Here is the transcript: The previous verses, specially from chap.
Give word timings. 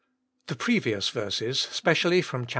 The 0.47 0.55
previous 0.55 1.09
verses, 1.09 1.59
specially 1.59 2.23
from 2.23 2.45
chap. 2.47 2.49